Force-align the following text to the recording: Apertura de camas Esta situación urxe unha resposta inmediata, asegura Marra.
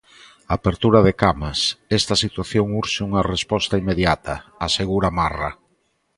Apertura 0.57 0.99
de 1.07 1.13
camas 1.21 1.59
Esta 1.99 2.15
situación 2.23 2.67
urxe 2.81 2.99
unha 3.09 3.25
resposta 3.33 3.79
inmediata, 3.81 4.33
asegura 4.67 5.09
Marra. 5.17 5.51